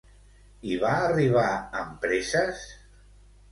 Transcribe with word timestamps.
I 0.69 0.77
va 0.83 0.93
arribar 1.09 1.45
amb 1.83 2.01
presses? 2.07 2.67